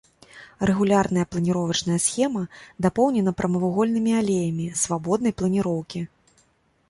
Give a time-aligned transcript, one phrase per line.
[0.67, 2.41] Рэгулярная планіровачная схема
[2.87, 5.99] дапоўнена прамавугольнымі алеямі свабоднай планіроўкі.